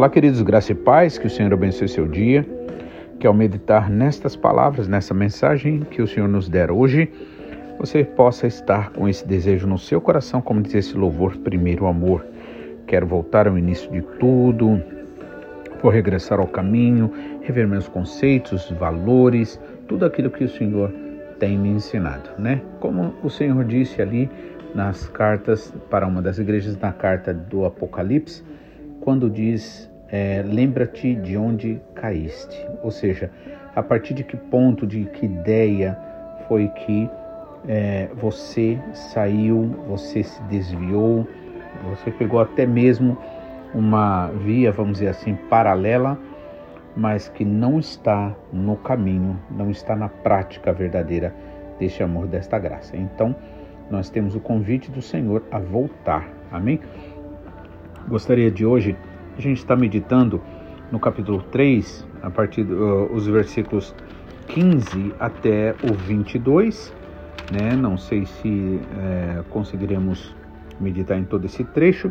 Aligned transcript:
Olá, 0.00 0.08
queridos, 0.08 0.40
graça 0.40 0.72
e 0.72 0.74
paz, 0.74 1.18
que 1.18 1.26
o 1.26 1.30
Senhor 1.30 1.52
abençoe 1.52 1.86
seu 1.86 2.08
dia, 2.08 2.46
que 3.18 3.26
ao 3.26 3.34
meditar 3.34 3.90
nestas 3.90 4.34
palavras, 4.34 4.88
nessa 4.88 5.12
mensagem 5.12 5.80
que 5.80 6.00
o 6.00 6.06
Senhor 6.06 6.26
nos 6.26 6.48
der 6.48 6.70
hoje, 6.70 7.12
você 7.78 8.02
possa 8.02 8.46
estar 8.46 8.88
com 8.92 9.06
esse 9.06 9.28
desejo 9.28 9.66
no 9.66 9.76
seu 9.76 10.00
coração, 10.00 10.40
como 10.40 10.62
diz 10.62 10.74
esse 10.74 10.96
louvor, 10.96 11.36
primeiro 11.36 11.86
amor. 11.86 12.24
Quero 12.86 13.06
voltar 13.06 13.46
ao 13.46 13.58
início 13.58 13.92
de 13.92 14.00
tudo, 14.18 14.82
vou 15.82 15.92
regressar 15.92 16.40
ao 16.40 16.46
caminho, 16.46 17.12
rever 17.42 17.68
meus 17.68 17.86
conceitos, 17.86 18.70
valores, 18.70 19.60
tudo 19.86 20.06
aquilo 20.06 20.30
que 20.30 20.44
o 20.44 20.48
Senhor 20.48 20.90
tem 21.38 21.58
me 21.58 21.68
ensinado, 21.68 22.30
né? 22.38 22.62
Como 22.80 23.14
o 23.22 23.28
Senhor 23.28 23.62
disse 23.66 24.00
ali 24.00 24.30
nas 24.74 25.10
cartas 25.10 25.74
para 25.90 26.06
uma 26.06 26.22
das 26.22 26.38
igrejas, 26.38 26.74
na 26.78 26.90
carta 26.90 27.34
do 27.34 27.66
Apocalipse, 27.66 28.42
quando 29.02 29.28
diz 29.28 29.89
é, 30.12 30.42
lembra-te 30.44 31.14
de 31.14 31.36
onde 31.36 31.80
caíste, 31.94 32.66
ou 32.82 32.90
seja, 32.90 33.30
a 33.74 33.82
partir 33.82 34.14
de 34.14 34.24
que 34.24 34.36
ponto, 34.36 34.86
de 34.86 35.04
que 35.04 35.26
ideia 35.26 35.96
foi 36.48 36.68
que 36.68 37.08
é, 37.68 38.08
você 38.14 38.78
saiu, 38.92 39.76
você 39.86 40.22
se 40.22 40.42
desviou, 40.44 41.26
você 41.88 42.10
pegou 42.10 42.40
até 42.40 42.66
mesmo 42.66 43.16
uma 43.74 44.28
via, 44.28 44.72
vamos 44.72 44.94
dizer 44.94 45.08
assim, 45.08 45.34
paralela, 45.48 46.18
mas 46.96 47.28
que 47.28 47.44
não 47.44 47.78
está 47.78 48.34
no 48.52 48.76
caminho, 48.76 49.38
não 49.50 49.70
está 49.70 49.94
na 49.94 50.08
prática 50.08 50.72
verdadeira 50.72 51.32
deste 51.78 52.02
amor, 52.02 52.26
desta 52.26 52.58
graça. 52.58 52.96
Então, 52.96 53.34
nós 53.88 54.10
temos 54.10 54.34
o 54.34 54.40
convite 54.40 54.90
do 54.90 55.00
Senhor 55.00 55.44
a 55.50 55.58
voltar. 55.58 56.28
Amém? 56.50 56.80
Gostaria 58.08 58.50
de 58.50 58.66
hoje, 58.66 58.96
a 59.36 59.40
gente 59.40 59.58
está 59.58 59.76
meditando 59.76 60.40
no 60.90 60.98
capítulo 60.98 61.42
3, 61.50 62.06
a 62.22 62.30
partir 62.30 62.64
dos 62.64 63.26
uh, 63.26 63.32
versículos 63.32 63.94
15 64.48 65.14
até 65.18 65.74
o 65.82 65.94
22, 65.94 66.92
né? 67.52 67.76
Não 67.76 67.96
sei 67.96 68.26
se 68.26 68.80
é, 68.98 69.42
conseguiremos 69.50 70.34
meditar 70.80 71.18
em 71.18 71.24
todo 71.24 71.44
esse 71.44 71.62
trecho, 71.64 72.10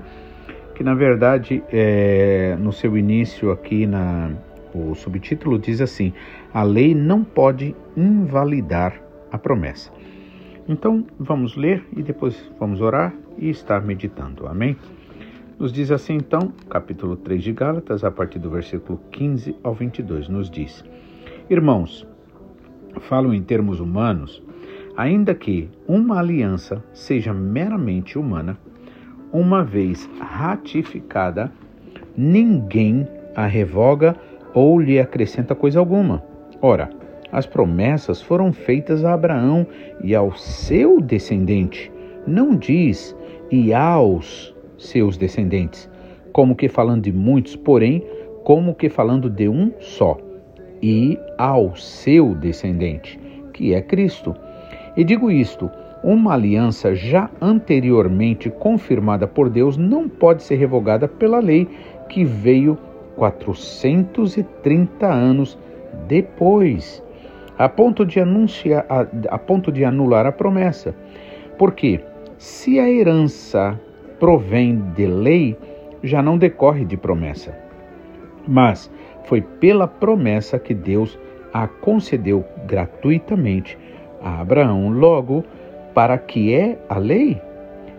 que 0.75 0.83
na 0.83 0.93
verdade 0.93 1.63
é, 1.71 2.55
no 2.59 2.71
seu 2.71 2.97
início 2.97 3.51
aqui 3.51 3.85
na 3.85 4.31
o 4.73 4.93
subtítulo 4.95 5.57
diz 5.57 5.81
assim: 5.81 6.13
a 6.53 6.63
lei 6.63 6.93
não 6.93 7.23
pode 7.23 7.75
invalidar 7.97 9.01
a 9.31 9.37
promessa. 9.37 9.91
Então 10.67 11.05
vamos 11.19 11.55
ler 11.55 11.83
e 11.95 12.03
depois 12.03 12.51
vamos 12.59 12.79
orar 12.79 13.13
e 13.37 13.49
estar 13.49 13.81
meditando. 13.81 14.47
Amém? 14.47 14.77
Nos 15.59 15.73
diz 15.73 15.91
assim 15.91 16.13
então, 16.13 16.53
capítulo 16.69 17.17
3 17.17 17.43
de 17.43 17.51
Gálatas, 17.51 18.05
a 18.05 18.09
partir 18.09 18.39
do 18.39 18.49
versículo 18.49 18.97
15 19.11 19.57
ao 19.61 19.73
22, 19.73 20.29
nos 20.29 20.49
diz: 20.49 20.85
Irmãos, 21.49 22.07
falo 23.01 23.33
em 23.33 23.43
termos 23.43 23.81
humanos, 23.81 24.41
ainda 24.95 25.35
que 25.35 25.69
uma 25.85 26.17
aliança 26.17 26.81
seja 26.93 27.33
meramente 27.33 28.17
humana, 28.17 28.57
uma 29.33 29.61
vez 29.61 30.09
ratificada, 30.21 31.51
ninguém 32.15 33.05
a 33.35 33.45
revoga 33.45 34.15
ou 34.53 34.79
lhe 34.79 34.97
acrescenta 34.97 35.53
coisa 35.53 35.77
alguma. 35.77 36.23
Ora, 36.61 36.89
as 37.33 37.45
promessas 37.45 38.21
foram 38.21 38.53
feitas 38.53 39.03
a 39.03 39.13
Abraão 39.13 39.67
e 40.01 40.15
ao 40.15 40.33
seu 40.37 41.01
descendente. 41.01 41.91
Não 42.25 42.55
diz 42.55 43.13
e 43.51 43.73
aos 43.73 44.57
seus 44.79 45.17
descendentes, 45.17 45.89
como 46.31 46.55
que 46.55 46.67
falando 46.67 47.03
de 47.03 47.11
muitos, 47.11 47.55
porém, 47.55 48.03
como 48.43 48.73
que 48.73 48.89
falando 48.89 49.29
de 49.29 49.47
um 49.47 49.71
só, 49.79 50.17
e 50.81 51.19
ao 51.37 51.75
seu 51.75 52.33
descendente, 52.33 53.19
que 53.53 53.73
é 53.73 53.81
Cristo. 53.81 54.35
E 54.95 55.03
digo 55.03 55.29
isto: 55.29 55.69
uma 56.03 56.33
aliança 56.33 56.95
já 56.95 57.29
anteriormente 57.41 58.49
confirmada 58.49 59.27
por 59.27 59.49
Deus 59.49 59.75
não 59.77 60.07
pode 60.07 60.43
ser 60.43 60.55
revogada 60.55 61.07
pela 61.07 61.39
lei 61.39 61.67
que 62.07 62.23
veio 62.23 62.77
430 63.17 65.05
anos 65.05 65.59
depois, 66.07 67.03
a 67.57 67.67
ponto 67.67 68.05
de 68.05 68.19
anunciar, 68.19 68.85
a, 68.89 69.05
a 69.35 69.37
ponto 69.37 69.71
de 69.71 69.83
anular 69.83 70.25
a 70.25 70.31
promessa. 70.31 70.95
Porque 71.57 71.99
se 72.37 72.79
a 72.79 72.89
herança 72.89 73.77
provém 74.19 74.79
de 74.95 75.05
lei, 75.05 75.57
já 76.03 76.21
não 76.21 76.37
decorre 76.37 76.85
de 76.85 76.97
promessa. 76.97 77.57
Mas 78.47 78.91
foi 79.25 79.41
pela 79.41 79.87
promessa 79.87 80.57
que 80.59 80.73
Deus 80.73 81.17
a 81.53 81.67
concedeu 81.67 82.43
gratuitamente 82.65 83.77
a 84.21 84.41
Abraão. 84.41 84.89
Logo, 84.89 85.43
para 85.93 86.17
que 86.17 86.53
é 86.53 86.77
a 86.87 86.97
lei? 86.97 87.41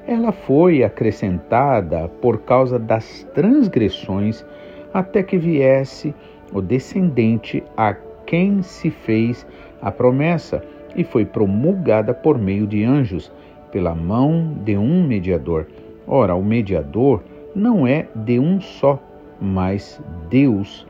Ela 0.06 0.32
foi 0.32 0.82
acrescentada 0.82 2.08
por 2.20 2.38
causa 2.38 2.78
das 2.78 3.24
transgressões 3.34 4.44
até 4.92 5.22
que 5.22 5.36
viesse 5.36 6.14
o 6.52 6.60
descendente 6.60 7.62
a 7.76 7.94
quem 8.26 8.62
se 8.62 8.90
fez 8.90 9.46
a 9.80 9.90
promessa 9.90 10.62
e 10.96 11.04
foi 11.04 11.24
promulgada 11.24 12.12
por 12.12 12.38
meio 12.38 12.66
de 12.66 12.84
anjos, 12.84 13.32
pela 13.70 13.94
mão 13.94 14.54
de 14.64 14.76
um 14.76 15.06
mediador. 15.06 15.66
Ora, 16.06 16.34
o 16.34 16.44
mediador 16.44 17.22
não 17.54 17.86
é 17.86 18.08
de 18.14 18.38
um 18.38 18.60
só, 18.60 19.00
mas 19.40 20.00
Deus 20.28 20.86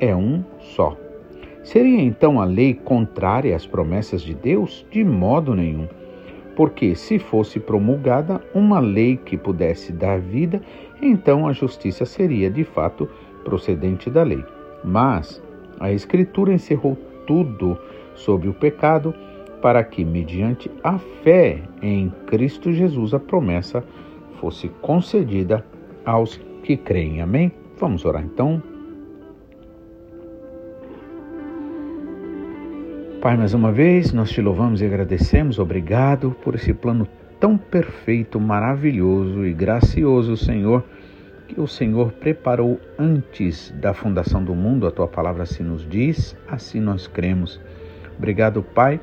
é 0.00 0.14
um 0.14 0.42
só. 0.58 0.96
Seria 1.62 2.00
então 2.00 2.40
a 2.40 2.44
lei 2.44 2.74
contrária 2.74 3.54
às 3.54 3.66
promessas 3.66 4.22
de 4.22 4.34
Deus? 4.34 4.84
De 4.90 5.04
modo 5.04 5.54
nenhum. 5.54 5.86
Porque 6.56 6.94
se 6.94 7.18
fosse 7.18 7.60
promulgada 7.60 8.40
uma 8.52 8.80
lei 8.80 9.16
que 9.16 9.36
pudesse 9.36 9.92
dar 9.92 10.20
vida, 10.20 10.60
então 11.00 11.46
a 11.46 11.52
justiça 11.52 12.04
seria 12.04 12.50
de 12.50 12.64
fato 12.64 13.08
procedente 13.44 14.10
da 14.10 14.22
lei. 14.22 14.44
Mas 14.84 15.42
a 15.78 15.92
Escritura 15.92 16.52
encerrou 16.52 16.96
tudo 17.26 17.78
sobre 18.14 18.48
o 18.48 18.54
pecado 18.54 19.14
para 19.62 19.82
que, 19.84 20.04
mediante 20.04 20.68
a 20.82 20.98
fé 20.98 21.62
em 21.80 22.12
Cristo 22.26 22.72
Jesus, 22.72 23.14
a 23.14 23.20
promessa 23.20 23.84
fosse 24.42 24.68
concedida 24.80 25.64
aos 26.04 26.36
que 26.64 26.76
creem. 26.76 27.22
Amém? 27.22 27.52
Vamos 27.78 28.04
orar 28.04 28.24
então. 28.24 28.60
Pai, 33.20 33.36
mais 33.36 33.54
uma 33.54 33.70
vez 33.70 34.12
nós 34.12 34.32
te 34.32 34.42
louvamos 34.42 34.82
e 34.82 34.84
agradecemos, 34.84 35.60
obrigado 35.60 36.32
por 36.42 36.56
esse 36.56 36.74
plano 36.74 37.06
tão 37.38 37.56
perfeito, 37.56 38.40
maravilhoso 38.40 39.46
e 39.46 39.52
gracioso, 39.52 40.36
Senhor, 40.36 40.82
que 41.46 41.60
o 41.60 41.68
Senhor 41.68 42.10
preparou 42.10 42.80
antes 42.98 43.72
da 43.80 43.94
fundação 43.94 44.42
do 44.42 44.56
mundo. 44.56 44.88
A 44.88 44.90
tua 44.90 45.06
palavra 45.06 45.44
assim 45.44 45.62
nos 45.62 45.88
diz, 45.88 46.36
assim 46.48 46.80
nós 46.80 47.06
cremos. 47.06 47.60
Obrigado, 48.18 48.60
Pai 48.60 49.00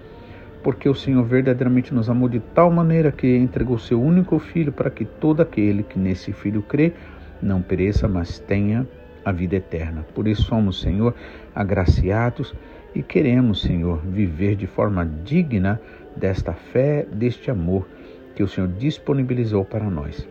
porque 0.64 0.90
o 0.90 0.96
Senhor 0.96 1.24
verdadeiramente 1.24 1.94
nos 1.94 2.10
amou 2.10 2.28
de 2.28 2.40
tal 2.40 2.70
maneira 2.70 3.12
que 3.12 3.38
entregou 3.38 3.78
seu 3.78 4.02
único 4.02 4.40
filho 4.40 4.72
para 4.72 4.90
que 4.90 5.06
todo 5.06 5.42
aquele 5.42 5.84
que 5.84 5.98
nesse 5.98 6.34
filho 6.34 6.62
crê 6.62 6.94
não 7.42 7.62
pereça, 7.62 8.08
mas 8.08 8.40
tenha 8.40 8.86
a 9.24 9.32
vida 9.32 9.56
eterna. 9.56 10.06
Por 10.14 10.28
isso 10.28 10.44
somos, 10.44 10.82
Senhor, 10.82 11.16
agraciados 11.56 12.54
e 12.94 13.02
queremos, 13.02 13.62
Senhor, 13.62 14.00
viver 14.04 14.56
de 14.56 14.68
forma 14.68 15.06
digna 15.24 15.80
desta 16.16 16.54
fé, 16.54 17.06
deste 17.12 17.50
amor 17.50 17.88
que 18.36 18.44
o 18.44 18.48
Senhor 18.48 18.68
disponibilizou 18.68 19.64
para 19.64 19.90
nós. 19.90 20.28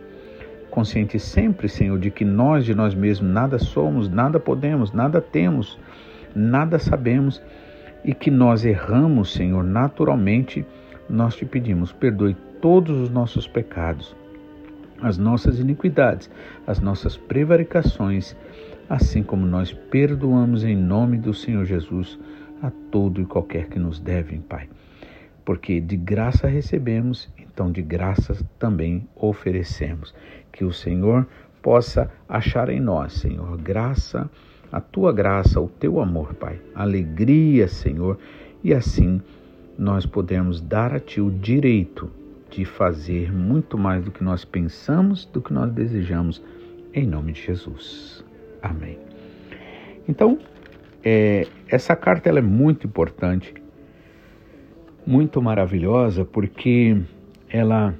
Consciente 0.69 1.19
sempre, 1.19 1.67
Senhor, 1.67 1.97
de 1.97 2.11
que 2.11 2.23
nós 2.23 2.63
de 2.63 2.75
nós 2.75 2.93
mesmos 2.93 3.31
nada 3.31 3.57
somos, 3.57 4.07
nada 4.07 4.39
podemos, 4.39 4.91
nada 4.93 5.19
temos, 5.19 5.79
nada 6.35 6.77
sabemos 6.77 7.41
e 8.03 8.13
que 8.13 8.31
nós 8.31 8.65
erramos, 8.65 9.33
Senhor, 9.33 9.63
naturalmente, 9.63 10.65
nós 11.09 11.35
te 11.35 11.45
pedimos, 11.45 11.91
perdoe 11.91 12.35
todos 12.61 12.97
os 12.99 13.09
nossos 13.09 13.47
pecados, 13.47 14.15
as 15.01 15.17
nossas 15.17 15.59
iniquidades, 15.59 16.29
as 16.67 16.79
nossas 16.79 17.17
prevaricações, 17.17 18.35
assim 18.89 19.23
como 19.23 19.45
nós 19.45 19.73
perdoamos 19.73 20.63
em 20.63 20.75
nome 20.75 21.17
do 21.17 21.33
Senhor 21.33 21.65
Jesus 21.65 22.19
a 22.61 22.71
todo 22.91 23.21
e 23.21 23.25
qualquer 23.25 23.67
que 23.67 23.79
nos 23.79 23.99
devem, 23.99 24.41
Pai. 24.41 24.69
Porque 25.45 25.79
de 25.79 25.95
graça 25.95 26.47
recebemos, 26.47 27.29
então 27.37 27.71
de 27.71 27.81
graça 27.81 28.37
também 28.59 29.07
oferecemos. 29.15 30.13
Que 30.51 30.63
o 30.63 30.73
Senhor 30.73 31.27
possa 31.61 32.11
achar 32.27 32.69
em 32.69 32.79
nós, 32.79 33.13
Senhor, 33.13 33.57
graça 33.57 34.29
a 34.71 34.79
tua 34.79 35.11
graça, 35.11 35.59
o 35.59 35.67
teu 35.67 35.99
amor, 35.99 36.33
Pai. 36.35 36.59
Alegria, 36.75 37.67
Senhor, 37.67 38.17
e 38.63 38.73
assim 38.73 39.21
nós 39.77 40.05
podemos 40.05 40.59
dar 40.59 40.93
a 40.93 40.99
Ti 40.99 41.21
o 41.21 41.31
direito 41.31 42.11
de 42.49 42.65
fazer 42.65 43.31
muito 43.31 43.77
mais 43.77 44.03
do 44.03 44.11
que 44.11 44.23
nós 44.23 44.43
pensamos, 44.43 45.25
do 45.25 45.41
que 45.41 45.53
nós 45.53 45.71
desejamos, 45.71 46.41
em 46.93 47.05
nome 47.05 47.31
de 47.31 47.41
Jesus. 47.41 48.23
Amém. 48.61 48.97
Então, 50.07 50.39
é, 51.03 51.47
essa 51.67 51.95
carta 51.95 52.29
ela 52.29 52.39
é 52.39 52.41
muito 52.41 52.87
importante, 52.87 53.53
muito 55.05 55.41
maravilhosa, 55.41 56.25
porque 56.25 56.99
ela 57.47 57.95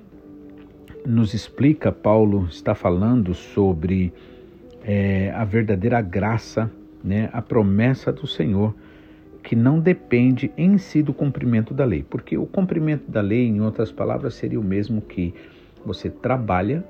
nos 1.06 1.34
explica, 1.34 1.92
Paulo 1.92 2.48
está 2.50 2.76
falando 2.76 3.34
sobre 3.34 4.14
é, 4.84 5.32
a 5.32 5.44
verdadeira 5.44 6.02
graça, 6.02 6.72
né, 7.04 7.30
a 7.34 7.42
promessa 7.42 8.12
do 8.12 8.28
Senhor, 8.28 8.76
que 9.44 9.56
não 9.56 9.80
depende 9.80 10.52
em 10.58 10.78
si 10.78 11.02
do 11.02 11.14
cumprimento 11.14 11.74
da 11.74 11.86
lei, 11.86 12.04
porque 12.04 12.38
o 12.38 12.46
cumprimento 12.46 13.10
da 13.10 13.22
lei, 13.22 13.48
em 13.48 13.62
outras 13.62 13.92
palavras, 13.92 14.34
seria 14.34 14.60
o 14.60 14.64
mesmo 14.64 15.02
que 15.02 15.34
você 15.86 16.10
trabalha 16.10 16.84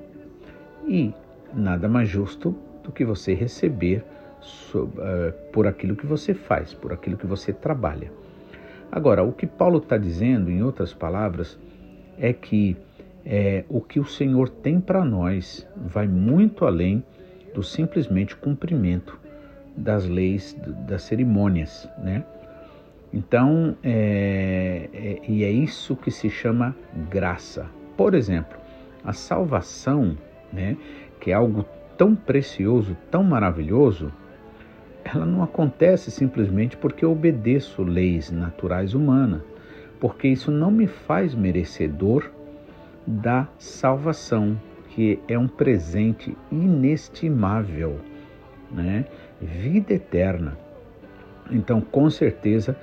e 0.88 1.14
nada 1.54 1.88
mais 1.88 2.10
justo 2.10 2.56
do 2.84 2.92
que 2.92 3.06
você 3.06 3.34
receber 3.34 4.04
uh, 4.74 5.32
por 5.52 5.68
aquilo 5.68 5.96
que 5.96 6.06
você 6.06 6.34
faz, 6.34 6.74
por 6.74 6.92
aquilo 6.92 7.18
que 7.18 7.28
você 7.28 7.54
trabalha. 7.54 8.12
Agora, 8.92 9.24
o 9.24 9.32
que 9.32 9.46
Paulo 9.46 9.78
está 9.78 9.98
dizendo, 9.98 10.50
em 10.50 10.64
outras 10.64 10.94
palavras, 10.94 11.60
é 12.18 12.34
que 12.34 12.76
é, 13.24 13.64
o 13.70 13.80
que 13.80 14.00
o 14.00 14.06
Senhor 14.06 14.50
tem 14.50 14.80
para 14.80 15.06
nós 15.06 15.68
vai 15.76 16.08
muito 16.08 16.66
além 16.66 17.04
do 17.60 17.64
simplesmente 17.64 18.38
cumprimento 18.38 19.20
das 19.76 20.08
leis, 20.08 20.56
das 20.88 21.02
cerimônias, 21.04 21.90
né? 21.98 22.24
Então, 23.14 23.76
é, 23.84 24.90
é, 24.94 25.20
e 25.28 25.44
é 25.44 25.52
isso 25.52 25.94
que 25.98 26.10
se 26.10 26.30
chama 26.30 26.74
graça. 27.10 27.66
Por 27.98 28.14
exemplo, 28.14 28.58
a 29.04 29.12
salvação, 29.12 30.18
né, 30.54 30.78
que 31.20 31.32
é 31.32 31.34
algo 31.34 31.66
tão 31.98 32.16
precioso, 32.16 32.96
tão 33.12 33.24
maravilhoso, 33.24 34.10
ela 35.04 35.26
não 35.26 35.44
acontece 35.44 36.12
simplesmente 36.12 36.78
porque 36.78 37.04
eu 37.04 37.12
obedeço 37.12 37.84
leis 37.84 38.32
naturais 38.32 38.94
humanas, 38.94 39.42
porque 40.00 40.30
isso 40.30 40.50
não 40.50 40.72
me 40.72 40.88
faz 40.88 41.36
merecedor 41.36 42.30
da 43.06 43.48
salvação, 43.58 44.58
que 44.90 45.20
é 45.28 45.38
um 45.38 45.48
presente 45.48 46.36
inestimável, 46.52 48.00
né? 48.72 49.06
Vida 49.42 49.94
eterna. 49.94 50.58
Então, 51.52 51.82
com 51.82 52.10
certeza, 52.10 52.76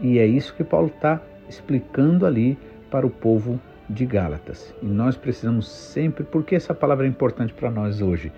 e 0.00 0.18
é 0.18 0.26
isso 0.26 0.54
que 0.54 0.64
Paulo 0.64 0.88
está 0.88 1.20
explicando 1.48 2.26
ali 2.26 2.58
para 2.90 3.06
o 3.06 3.10
povo 3.10 3.60
de 3.88 4.06
Gálatas. 4.06 4.74
E 4.82 4.86
nós 4.86 5.16
precisamos 5.16 5.68
sempre, 5.68 6.24
porque 6.24 6.54
essa 6.54 6.74
palavra 6.74 7.06
é 7.06 7.08
importante 7.08 7.52
para 7.52 7.70
nós 7.70 8.00
hoje? 8.00 8.32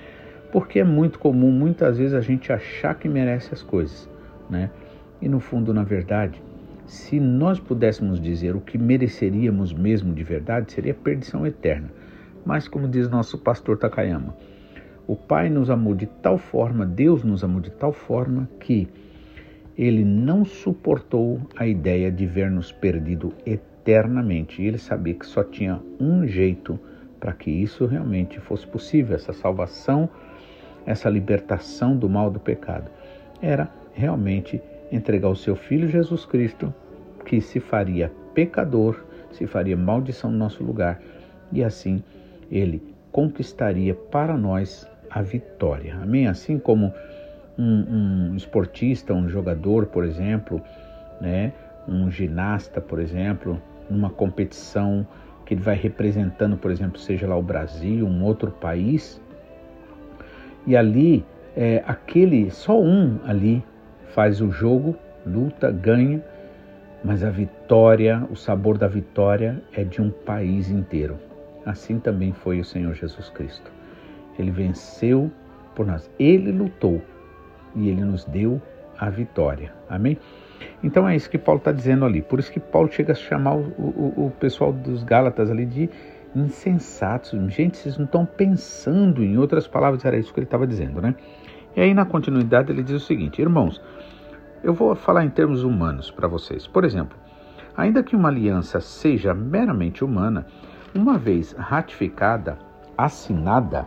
Porque 0.52 0.78
é 0.78 0.84
muito 0.84 1.18
comum, 1.18 1.50
muitas 1.50 1.98
vezes, 1.98 2.14
a 2.14 2.20
gente 2.20 2.52
achar 2.52 2.94
que 2.94 3.08
merece 3.08 3.52
as 3.52 3.62
coisas, 3.62 4.08
né? 4.48 4.70
E 5.20 5.28
no 5.28 5.40
fundo, 5.40 5.72
na 5.72 5.82
verdade, 5.82 6.40
se 6.86 7.18
nós 7.18 7.58
pudéssemos 7.58 8.20
dizer 8.20 8.54
o 8.54 8.60
que 8.60 8.76
mereceríamos 8.76 9.72
mesmo 9.72 10.14
de 10.14 10.22
verdade, 10.22 10.72
seria 10.72 10.94
perdição 10.94 11.46
eterna. 11.46 11.90
Mas, 12.44 12.68
como 12.68 12.88
diz 12.88 13.08
nosso 13.08 13.38
pastor 13.38 13.78
Takayama, 13.78 14.34
o 15.06 15.16
Pai 15.16 15.48
nos 15.48 15.70
amou 15.70 15.94
de 15.94 16.06
tal 16.06 16.38
forma, 16.38 16.84
Deus 16.84 17.24
nos 17.24 17.44
amou 17.44 17.60
de 17.60 17.70
tal 17.70 17.92
forma 17.92 18.48
que 18.60 18.88
ele 19.76 20.04
não 20.04 20.44
suportou 20.44 21.40
a 21.56 21.66
ideia 21.66 22.10
de 22.10 22.26
ver-nos 22.26 22.70
perdido 22.70 23.32
eternamente. 23.44 24.62
E 24.62 24.66
ele 24.66 24.78
sabia 24.78 25.14
que 25.14 25.26
só 25.26 25.42
tinha 25.42 25.80
um 25.98 26.26
jeito 26.26 26.78
para 27.18 27.32
que 27.32 27.50
isso 27.50 27.86
realmente 27.86 28.38
fosse 28.40 28.66
possível, 28.66 29.16
essa 29.16 29.32
salvação 29.32 30.08
essa 30.86 31.08
libertação 31.08 31.96
do 31.96 32.08
mal 32.08 32.30
do 32.30 32.40
pecado. 32.40 32.90
Era 33.40 33.68
realmente 33.92 34.60
entregar 34.90 35.28
o 35.28 35.36
seu 35.36 35.56
filho 35.56 35.88
Jesus 35.88 36.24
Cristo, 36.24 36.72
que 37.24 37.40
se 37.40 37.60
faria 37.60 38.12
pecador, 38.34 39.02
se 39.32 39.46
faria 39.46 39.76
maldição 39.76 40.30
no 40.30 40.38
nosso 40.38 40.62
lugar, 40.62 41.00
e 41.50 41.62
assim 41.62 42.02
ele 42.50 42.82
conquistaria 43.12 43.94
para 43.94 44.36
nós 44.36 44.88
a 45.10 45.22
vitória. 45.22 45.96
Amém? 46.02 46.26
Assim 46.26 46.58
como 46.58 46.92
um, 47.58 48.30
um 48.30 48.36
esportista, 48.36 49.14
um 49.14 49.28
jogador, 49.28 49.86
por 49.86 50.04
exemplo, 50.04 50.60
né? 51.20 51.52
um 51.86 52.10
ginasta, 52.10 52.80
por 52.80 52.98
exemplo, 52.98 53.60
numa 53.88 54.10
competição 54.10 55.06
que 55.44 55.54
ele 55.54 55.60
vai 55.60 55.76
representando, 55.76 56.56
por 56.56 56.70
exemplo, 56.70 56.98
seja 56.98 57.26
lá 57.26 57.36
o 57.36 57.42
Brasil, 57.42 58.06
um 58.06 58.24
outro 58.24 58.50
país, 58.50 59.20
e 60.66 60.76
ali, 60.76 61.24
é, 61.54 61.82
aquele, 61.86 62.50
só 62.50 62.80
um 62.80 63.18
ali 63.24 63.62
faz 64.14 64.40
o 64.40 64.50
jogo, 64.50 64.96
luta, 65.26 65.70
ganha, 65.70 66.24
mas 67.04 67.22
a 67.22 67.28
vitória, 67.28 68.26
o 68.30 68.36
sabor 68.36 68.78
da 68.78 68.88
vitória 68.88 69.62
é 69.74 69.84
de 69.84 70.00
um 70.00 70.08
país 70.10 70.70
inteiro. 70.70 71.18
Assim 71.64 71.98
também 71.98 72.32
foi 72.32 72.60
o 72.60 72.64
Senhor 72.64 72.94
Jesus 72.94 73.30
Cristo. 73.30 73.70
Ele 74.38 74.50
venceu 74.50 75.30
por 75.74 75.86
nós. 75.86 76.10
Ele 76.18 76.52
lutou 76.52 77.00
e 77.74 77.88
ele 77.88 78.04
nos 78.04 78.24
deu 78.24 78.60
a 78.98 79.10
vitória. 79.10 79.72
Amém? 79.88 80.18
Então 80.82 81.08
é 81.08 81.16
isso 81.16 81.30
que 81.30 81.38
Paulo 81.38 81.58
está 81.58 81.72
dizendo 81.72 82.04
ali. 82.04 82.22
Por 82.22 82.38
isso 82.38 82.52
que 82.52 82.60
Paulo 82.60 82.90
chega 82.90 83.12
a 83.12 83.16
chamar 83.16 83.56
o, 83.56 83.60
o, 83.60 84.26
o 84.26 84.30
pessoal 84.38 84.72
dos 84.72 85.02
Gálatas 85.02 85.50
ali 85.50 85.66
de 85.66 85.88
insensatos. 86.34 87.32
Gente, 87.52 87.76
vocês 87.76 87.96
não 87.96 88.04
estão 88.04 88.26
pensando, 88.26 89.22
em 89.22 89.38
outras 89.38 89.66
palavras, 89.66 90.04
era 90.04 90.16
isso 90.16 90.32
que 90.32 90.40
ele 90.40 90.46
estava 90.46 90.66
dizendo, 90.66 91.00
né? 91.00 91.14
E 91.76 91.80
aí, 91.80 91.94
na 91.94 92.04
continuidade, 92.04 92.70
ele 92.70 92.82
diz 92.82 93.02
o 93.02 93.04
seguinte: 93.04 93.40
Irmãos, 93.40 93.80
eu 94.62 94.72
vou 94.72 94.94
falar 94.94 95.24
em 95.24 95.30
termos 95.30 95.62
humanos 95.62 96.10
para 96.10 96.28
vocês. 96.28 96.66
Por 96.66 96.84
exemplo, 96.84 97.16
ainda 97.76 98.02
que 98.02 98.14
uma 98.16 98.28
aliança 98.28 98.80
seja 98.80 99.34
meramente 99.34 100.04
humana, 100.04 100.46
uma 100.94 101.18
vez 101.18 101.52
ratificada, 101.52 102.58
assinada, 102.96 103.86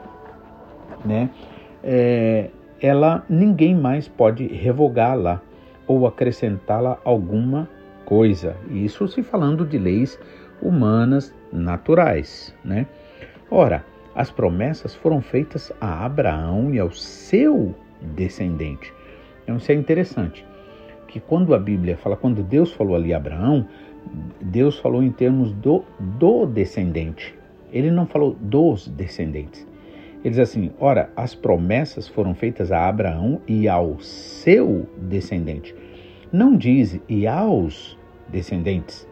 né, 1.06 1.30
é, 1.84 2.50
ela 2.82 3.24
ninguém 3.30 3.76
mais 3.76 4.08
pode 4.08 4.48
revogá-la 4.48 5.42
ou 5.88 6.06
acrescentá-la 6.06 7.00
alguma 7.04 7.68
coisa. 8.06 8.56
Isso 8.70 9.08
se 9.08 9.24
falando 9.24 9.66
de 9.66 9.78
leis 9.78 10.20
humanas 10.62 11.34
naturais, 11.52 12.54
né? 12.64 12.86
Ora, 13.50 13.84
as 14.16 14.30
promessas 14.30 14.96
foram 14.96 15.22
feitas 15.22 15.72
a 15.80 16.06
Abraão 16.06 16.74
e 16.74 16.80
ao 16.80 16.92
seu 16.92 17.74
descendente. 18.02 18.94
Então 19.44 19.58
isso 19.58 19.72
é 19.72 19.76
interessante, 19.76 20.46
que 21.08 21.20
quando 21.20 21.56
a 21.56 21.60
Bíblia 21.60 21.98
fala, 21.98 22.16
quando 22.16 22.44
Deus 22.44 22.72
falou 22.72 22.96
ali 22.96 23.14
a 23.14 23.18
Abraão, 23.18 23.68
Deus 24.42 24.78
falou 24.80 25.02
em 25.02 25.12
termos 25.12 25.52
do, 25.54 25.84
do 26.00 26.46
descendente. 26.46 27.36
Ele 27.72 27.92
não 27.92 28.06
falou 28.06 28.36
dos 28.40 28.88
descendentes. 28.88 29.68
Ele 30.24 30.30
diz 30.32 30.40
assim: 30.40 30.72
ora, 30.80 31.10
as 31.16 31.36
promessas 31.36 32.08
foram 32.08 32.34
feitas 32.34 32.72
a 32.72 32.88
Abraão 32.88 33.42
e 33.48 33.68
ao 33.68 34.00
seu 34.00 34.88
descendente. 34.98 35.76
Não 36.32 36.56
diz 36.56 37.00
e 37.08 37.26
aos 37.28 37.98
descendentes, 38.28 39.08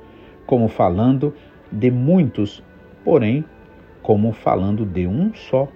como 0.46 0.68
falando 0.68 1.34
de 1.72 1.90
muitos, 1.90 2.64
porém, 3.04 3.46
como 4.02 4.32
falando 4.32 4.86
de 4.86 5.08
um 5.08 5.34
só, 5.34 5.68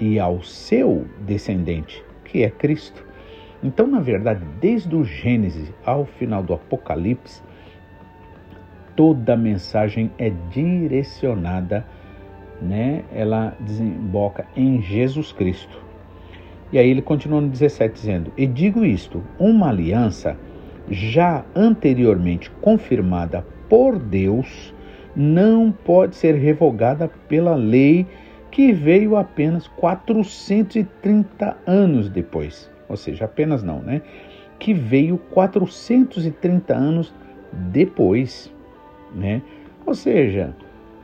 e 0.00 0.18
ao 0.18 0.42
seu 0.42 1.06
descendente, 1.26 2.04
que 2.24 2.42
é 2.42 2.50
Cristo. 2.50 3.07
Então, 3.62 3.86
na 3.86 4.00
verdade, 4.00 4.44
desde 4.60 4.94
o 4.94 5.04
Gênesis 5.04 5.72
ao 5.84 6.04
final 6.04 6.42
do 6.42 6.54
Apocalipse, 6.54 7.42
toda 8.94 9.34
a 9.34 9.36
mensagem 9.36 10.10
é 10.18 10.30
direcionada, 10.50 11.84
né? 12.62 13.04
Ela 13.12 13.56
desemboca 13.60 14.46
em 14.56 14.80
Jesus 14.80 15.32
Cristo. 15.32 15.78
E 16.72 16.78
aí 16.78 16.88
ele 16.88 17.02
continua 17.02 17.40
no 17.40 17.48
17 17.48 17.94
dizendo: 17.94 18.32
"E 18.36 18.46
digo 18.46 18.84
isto, 18.84 19.22
uma 19.38 19.70
aliança 19.70 20.36
já 20.90 21.44
anteriormente 21.54 22.50
confirmada 22.60 23.44
por 23.68 23.98
Deus 23.98 24.74
não 25.14 25.72
pode 25.72 26.16
ser 26.16 26.34
revogada 26.36 27.08
pela 27.28 27.54
lei 27.54 28.06
que 28.50 28.72
veio 28.72 29.16
apenas 29.16 29.66
430 29.68 31.56
anos 31.66 32.08
depois. 32.08 32.70
Ou 32.88 32.96
seja, 32.96 33.24
apenas 33.24 33.62
não, 33.62 33.80
né? 33.80 34.02
Que 34.58 34.72
veio 34.72 35.18
430 35.18 36.74
anos 36.74 37.14
depois, 37.52 38.52
né? 39.14 39.42
Ou 39.84 39.94
seja, 39.94 40.54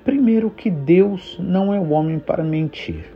primeiro 0.05 0.51
que 0.51 0.71
Deus 0.71 1.39
não 1.39 1.73
é 1.73 1.79
o 1.79 1.91
homem 1.91 2.19
para 2.19 2.43
mentir. 2.43 3.13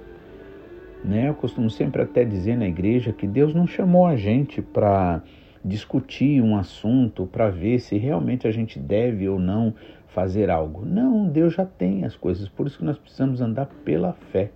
Né? 1.04 1.28
Eu 1.28 1.34
costumo 1.34 1.70
sempre 1.70 2.02
até 2.02 2.24
dizer 2.24 2.56
na 2.56 2.66
igreja 2.66 3.12
que 3.12 3.26
Deus 3.26 3.54
não 3.54 3.66
chamou 3.66 4.06
a 4.06 4.16
gente 4.16 4.60
para 4.60 5.22
discutir 5.64 6.42
um 6.42 6.56
assunto, 6.56 7.26
para 7.26 7.50
ver 7.50 7.78
se 7.78 7.96
realmente 7.96 8.46
a 8.46 8.50
gente 8.50 8.78
deve 8.78 9.28
ou 9.28 9.38
não 9.38 9.74
fazer 10.08 10.50
algo. 10.50 10.84
Não, 10.84 11.28
Deus 11.28 11.54
já 11.54 11.64
tem 11.64 12.04
as 12.04 12.16
coisas, 12.16 12.48
por 12.48 12.66
isso 12.66 12.78
que 12.78 12.84
nós 12.84 12.98
precisamos 12.98 13.40
andar 13.40 13.66
pela 13.84 14.14
fé. 14.32 14.50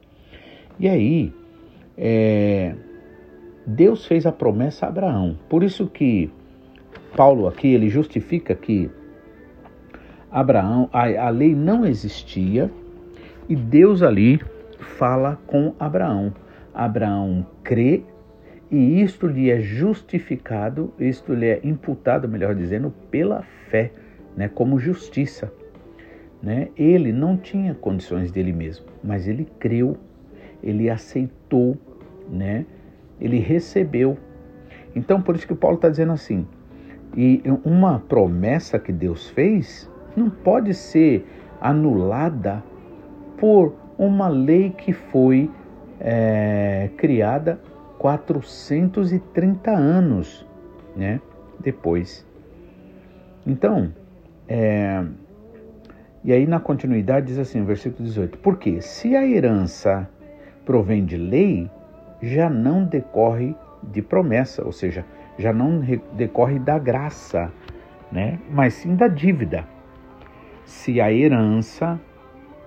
E 0.80 0.88
aí, 0.88 1.32
é, 1.96 2.74
Deus 3.66 4.06
fez 4.06 4.26
a 4.26 4.32
promessa 4.32 4.86
a 4.86 4.88
Abraão. 4.88 5.38
Por 5.48 5.62
isso 5.62 5.86
que 5.86 6.30
Paulo 7.16 7.46
aqui 7.46 7.68
ele 7.68 7.88
justifica 7.88 8.54
que 8.54 8.90
Abraão, 10.30 10.88
a, 10.92 11.26
a 11.26 11.28
lei 11.28 11.54
não 11.54 11.84
existia 11.84 12.70
e 13.48 13.54
Deus 13.54 14.02
ali 14.02 14.40
fala 14.78 15.38
com 15.46 15.74
Abraão. 15.78 16.32
Abraão 16.74 17.46
crê 17.62 18.02
e 18.70 19.02
isto 19.02 19.26
lhe 19.26 19.50
é 19.50 19.60
justificado, 19.60 20.94
isto 20.98 21.34
lhe 21.34 21.46
é 21.46 21.60
imputado, 21.62 22.26
melhor 22.26 22.54
dizendo, 22.54 22.90
pela 23.10 23.42
fé, 23.68 23.92
né, 24.34 24.48
como 24.48 24.78
justiça. 24.78 25.52
Né? 26.42 26.68
Ele 26.74 27.12
não 27.12 27.36
tinha 27.36 27.74
condições 27.74 28.32
dele 28.32 28.52
mesmo, 28.52 28.86
mas 29.04 29.28
ele 29.28 29.46
creu, 29.58 29.98
ele 30.62 30.88
aceitou, 30.88 31.76
né? 32.30 32.64
Ele 33.20 33.38
recebeu. 33.38 34.16
Então, 34.94 35.20
por 35.20 35.34
isso 35.34 35.46
que 35.46 35.54
Paulo 35.54 35.76
está 35.76 35.88
dizendo 35.88 36.12
assim: 36.12 36.46
e 37.16 37.42
uma 37.64 38.00
promessa 38.00 38.78
que 38.78 38.92
Deus 38.92 39.28
fez 39.30 39.90
não 40.16 40.30
pode 40.30 40.74
ser 40.74 41.26
anulada 41.60 42.62
por 43.38 43.74
uma 43.98 44.28
lei 44.28 44.70
que 44.70 44.92
foi 44.92 45.50
é, 46.00 46.90
criada 46.96 47.60
430 47.98 49.70
anos 49.70 50.46
né, 50.96 51.20
depois. 51.60 52.26
Então, 53.46 53.92
é, 54.48 55.04
e 56.24 56.32
aí 56.32 56.46
na 56.46 56.60
continuidade 56.60 57.26
diz 57.26 57.38
assim, 57.38 57.64
versículo 57.64 58.04
18: 58.04 58.38
Porque 58.38 58.80
se 58.80 59.14
a 59.14 59.26
herança 59.26 60.08
provém 60.64 61.04
de 61.04 61.16
lei, 61.16 61.70
já 62.22 62.48
não 62.48 62.84
decorre 62.84 63.54
de 63.82 64.00
promessa, 64.00 64.64
ou 64.64 64.72
seja, 64.72 65.04
já 65.36 65.52
não 65.52 65.80
decorre 66.12 66.58
da 66.58 66.78
graça, 66.78 67.52
né? 68.10 68.38
mas 68.50 68.74
sim 68.74 68.94
da 68.94 69.08
dívida. 69.08 69.66
Se 70.64 71.00
a 71.00 71.12
herança 71.12 72.00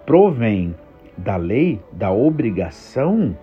provém 0.05 0.75
da 1.17 1.37
lei, 1.37 1.81
da 1.93 2.11
obrigação, 2.11 3.35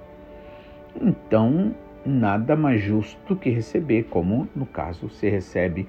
então 1.01 1.75
nada 2.05 2.55
mais 2.55 2.83
justo 2.83 3.35
que 3.35 3.49
receber, 3.49 4.05
como 4.05 4.47
no 4.55 4.67
caso 4.67 5.09
você 5.09 5.31
recebe, 5.31 5.89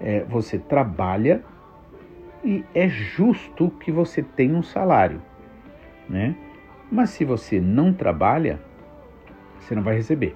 é, 0.00 0.24
você 0.24 0.58
trabalha 0.58 1.42
e 2.44 2.64
é 2.74 2.88
justo 2.88 3.70
que 3.70 3.92
você 3.92 4.22
tenha 4.22 4.56
um 4.56 4.62
salário, 4.62 5.20
né? 6.08 6.34
Mas 6.90 7.10
se 7.10 7.24
você 7.24 7.60
não 7.60 7.92
trabalha, 7.92 8.60
você 9.62 9.74
não 9.74 9.82
vai 9.82 9.96
receber. 9.96 10.34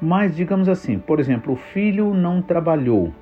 Mas 0.00 0.34
digamos 0.34 0.68
assim, 0.68 0.98
por 0.98 1.20
exemplo, 1.20 1.52
o 1.52 1.56
filho 1.56 2.12
não 2.12 2.42
trabalhou, 2.42 3.12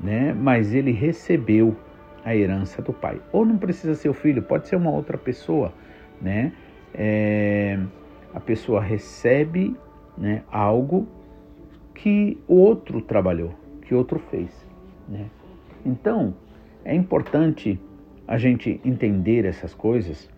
né? 0.00 0.32
Mas 0.32 0.74
ele 0.74 0.90
recebeu 0.90 1.76
a 2.24 2.34
herança 2.34 2.82
do 2.82 2.92
pai. 2.92 3.20
Ou 3.32 3.44
não 3.44 3.56
precisa 3.56 3.94
ser 3.94 4.08
o 4.08 4.14
filho, 4.14 4.42
pode 4.42 4.68
ser 4.68 4.76
uma 4.76 4.90
outra 4.90 5.16
pessoa, 5.16 5.72
né? 6.20 6.52
É, 6.94 7.78
a 8.34 8.40
pessoa 8.40 8.80
recebe 8.80 9.76
né, 10.16 10.42
algo 10.50 11.06
que 11.94 12.38
o 12.48 12.56
outro 12.56 13.00
trabalhou, 13.00 13.54
que 13.82 13.94
outro 13.94 14.18
fez. 14.18 14.66
Né? 15.08 15.26
Então, 15.84 16.34
é 16.84 16.94
importante 16.94 17.80
a 18.26 18.38
gente 18.38 18.80
entender 18.84 19.44
essas 19.44 19.74
coisas 19.74 20.28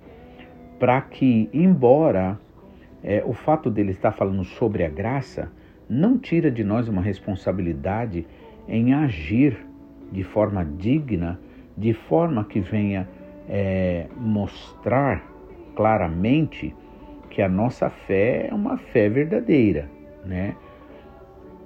para 0.78 1.00
que, 1.00 1.48
embora 1.52 2.38
é, 3.04 3.22
o 3.24 3.34
fato 3.34 3.70
dele 3.70 3.90
estar 3.90 4.12
falando 4.12 4.42
sobre 4.42 4.82
a 4.82 4.88
graça, 4.88 5.52
não 5.88 6.18
tira 6.18 6.50
de 6.50 6.64
nós 6.64 6.88
uma 6.88 7.02
responsabilidade 7.02 8.26
em 8.66 8.94
agir 8.94 9.58
de 10.10 10.24
forma 10.24 10.64
digna, 10.64 11.38
de 11.76 11.92
forma 11.92 12.44
que 12.44 12.60
venha 12.60 13.06
é, 13.48 14.06
mostrar 14.16 15.22
claramente 15.76 16.74
que 17.28 17.42
a 17.42 17.48
nossa 17.48 17.90
fé 17.90 18.48
é 18.50 18.54
uma 18.54 18.78
fé 18.78 19.08
verdadeira, 19.08 19.90
né? 20.24 20.56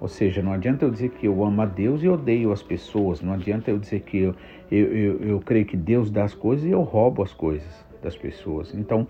Ou 0.00 0.08
seja, 0.08 0.42
não 0.42 0.52
adianta 0.52 0.84
eu 0.84 0.90
dizer 0.90 1.10
que 1.10 1.26
eu 1.26 1.44
amo 1.44 1.60
a 1.60 1.66
Deus 1.66 2.02
e 2.02 2.08
odeio 2.08 2.52
as 2.52 2.62
pessoas, 2.62 3.20
não 3.20 3.32
adianta 3.32 3.70
eu 3.70 3.78
dizer 3.78 4.00
que 4.00 4.18
eu, 4.18 4.34
eu, 4.70 4.96
eu, 4.96 5.20
eu 5.20 5.40
creio 5.40 5.66
que 5.66 5.76
Deus 5.76 6.10
dá 6.10 6.24
as 6.24 6.34
coisas 6.34 6.64
e 6.64 6.70
eu 6.70 6.82
roubo 6.82 7.22
as 7.22 7.34
coisas 7.34 7.84
das 8.02 8.16
pessoas. 8.16 8.74
Então, 8.74 9.06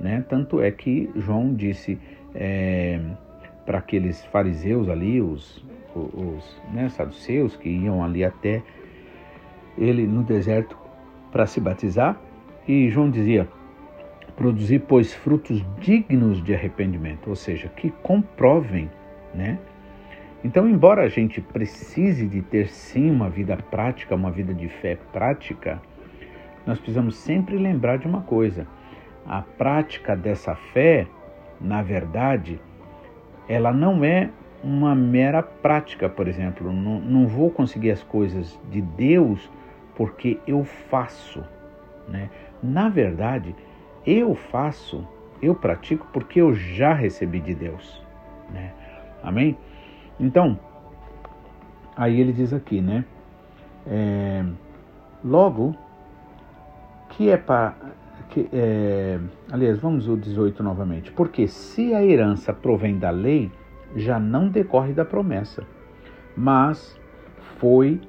né, 0.00 0.24
tanto 0.28 0.60
é 0.60 0.70
que 0.70 1.10
João 1.16 1.54
disse 1.54 1.98
é, 2.34 3.00
para 3.66 3.78
aqueles 3.78 4.24
fariseus 4.26 4.88
ali, 4.88 5.20
os, 5.20 5.64
os 5.94 6.62
né, 6.72 6.88
saduceus 6.88 7.56
que 7.56 7.68
iam 7.68 8.02
ali 8.02 8.24
até 8.24 8.62
ele 9.76 10.06
no 10.06 10.22
deserto 10.22 10.76
para 11.30 11.46
se 11.46 11.60
batizar, 11.60 12.20
e 12.66 12.88
João 12.90 13.10
dizia: 13.10 13.48
Produzir, 14.36 14.80
pois, 14.80 15.12
frutos 15.14 15.64
dignos 15.80 16.42
de 16.42 16.54
arrependimento, 16.54 17.28
ou 17.28 17.36
seja, 17.36 17.68
que 17.68 17.90
comprovem, 18.02 18.90
né? 19.34 19.58
Então, 20.44 20.68
embora 20.68 21.02
a 21.02 21.08
gente 21.08 21.40
precise 21.40 22.26
de 22.26 22.42
ter 22.42 22.68
sim 22.68 23.10
uma 23.10 23.28
vida 23.28 23.56
prática, 23.56 24.14
uma 24.14 24.30
vida 24.30 24.54
de 24.54 24.68
fé 24.68 24.96
prática, 25.12 25.82
nós 26.64 26.78
precisamos 26.78 27.16
sempre 27.16 27.56
lembrar 27.56 27.98
de 27.98 28.06
uma 28.06 28.20
coisa: 28.20 28.66
a 29.28 29.42
prática 29.42 30.16
dessa 30.16 30.54
fé, 30.54 31.06
na 31.60 31.82
verdade, 31.82 32.58
ela 33.46 33.72
não 33.72 34.02
é 34.02 34.30
uma 34.64 34.94
mera 34.94 35.42
prática, 35.42 36.08
por 36.08 36.26
exemplo. 36.26 36.72
Não, 36.72 36.98
não 36.98 37.26
vou 37.26 37.50
conseguir 37.50 37.90
as 37.90 38.02
coisas 38.02 38.58
de 38.70 38.80
Deus 38.80 39.50
porque 39.94 40.40
eu 40.46 40.64
faço. 40.64 41.44
Né? 42.08 42.30
Na 42.62 42.88
verdade, 42.88 43.54
eu 44.06 44.34
faço, 44.34 45.06
eu 45.42 45.54
pratico 45.54 46.06
porque 46.12 46.40
eu 46.40 46.54
já 46.54 46.94
recebi 46.94 47.40
de 47.40 47.54
Deus, 47.54 48.02
né? 48.50 48.72
Amém? 49.22 49.58
Então, 50.18 50.58
aí 51.96 52.18
ele 52.20 52.32
diz 52.32 52.52
aqui, 52.52 52.80
né? 52.80 53.04
É, 53.86 54.44
logo, 55.22 55.74
que 57.10 57.28
é 57.30 57.36
para. 57.36 57.74
Que, 58.30 58.48
é, 58.52 59.18
aliás, 59.50 59.78
vamos 59.78 60.08
o 60.08 60.16
18 60.16 60.62
novamente. 60.62 61.10
Porque 61.12 61.48
se 61.48 61.94
a 61.94 62.04
herança 62.04 62.52
provém 62.52 62.98
da 62.98 63.10
lei, 63.10 63.50
já 63.96 64.18
não 64.18 64.48
decorre 64.48 64.92
da 64.92 65.04
promessa, 65.04 65.64
mas 66.36 66.98
foi 67.58 68.00